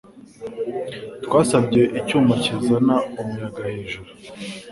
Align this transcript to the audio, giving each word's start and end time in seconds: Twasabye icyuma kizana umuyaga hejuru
Twasabye 1.25 1.81
icyuma 1.99 2.33
kizana 2.43 2.95
umuyaga 3.21 3.61
hejuru 3.73 4.09